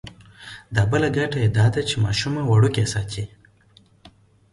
[0.75, 3.25] دا بله ګټه یې دا ده چې ماشومه وړوکې ساتي.